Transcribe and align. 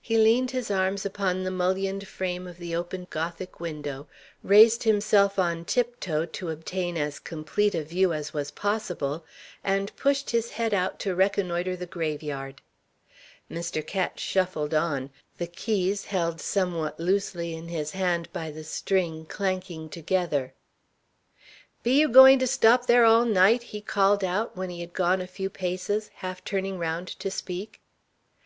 He 0.00 0.16
leaned 0.16 0.52
his 0.52 0.70
arms 0.70 1.04
upon 1.04 1.42
the 1.44 1.50
mullioned 1.50 2.08
frame 2.08 2.46
of 2.46 2.56
the 2.56 2.74
open 2.74 3.06
Gothic 3.10 3.60
window, 3.60 4.06
raised 4.42 4.82
himself 4.84 5.38
on 5.38 5.66
tiptoe 5.66 6.24
to 6.24 6.48
obtain 6.48 6.96
as 6.96 7.18
complete 7.18 7.74
a 7.74 7.82
view 7.84 8.14
as 8.14 8.32
was 8.32 8.50
possible, 8.50 9.26
and 9.62 9.94
pushed 9.94 10.30
his 10.30 10.52
head 10.52 10.72
out 10.72 10.98
to 11.00 11.14
reconnoitre 11.14 11.76
the 11.76 11.84
grave 11.84 12.22
yard. 12.22 12.62
Mr. 13.50 13.86
Ketch 13.86 14.20
shuffled 14.20 14.72
on; 14.72 15.10
the 15.36 15.46
keys, 15.46 16.06
held 16.06 16.40
somewhat 16.40 16.98
loosely 16.98 17.54
in 17.54 17.68
his 17.68 17.90
hand 17.90 18.32
by 18.32 18.50
the 18.50 18.64
string, 18.64 19.26
clanking 19.26 19.90
together. 19.90 20.54
"Be 21.82 22.00
you 22.00 22.08
going 22.08 22.38
to 22.38 22.46
stop 22.46 22.86
there 22.86 23.04
all 23.04 23.26
night?" 23.26 23.64
he 23.64 23.82
called 23.82 24.24
out, 24.24 24.56
when 24.56 24.70
he 24.70 24.80
had 24.80 24.94
gone 24.94 25.20
a 25.20 25.26
few 25.26 25.50
paces, 25.50 26.08
half 26.14 26.42
turning 26.42 26.78
round 26.78 27.08
to 27.08 27.30
speak. 27.30 27.82